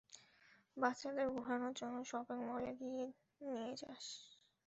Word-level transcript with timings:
বাচ্চাদের 0.77 1.27
ঘুরানোর 1.35 1.73
জন্য 1.79 1.97
শপিং 2.03 2.37
মলে 2.47 2.71
নিয়ে 2.81 3.05
যাস। 3.81 4.05